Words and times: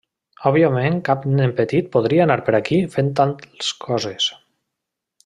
Òbviament 0.51 0.95
cap 1.09 1.27
nen 1.41 1.53
petit 1.59 1.91
podria 1.97 2.25
anar 2.25 2.39
per 2.47 2.55
aquí 2.63 2.79
fent 2.97 3.15
tals 3.21 3.73
coses. 3.85 4.31